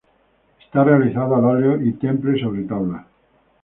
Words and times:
Está 0.65 0.83
realizado 0.83 1.35
al 1.35 1.45
óleo 1.45 1.79
y 1.79 1.93
temple 1.93 2.41
sobre 2.41 2.63
tabla. 2.63 3.05